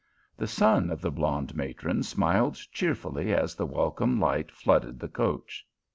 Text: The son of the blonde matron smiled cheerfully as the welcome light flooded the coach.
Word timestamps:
The 0.35 0.47
son 0.47 0.89
of 0.89 0.99
the 0.99 1.11
blonde 1.11 1.55
matron 1.55 2.01
smiled 2.01 2.55
cheerfully 2.71 3.35
as 3.35 3.53
the 3.53 3.67
welcome 3.67 4.19
light 4.19 4.49
flooded 4.51 4.99
the 4.99 5.07
coach. 5.07 5.67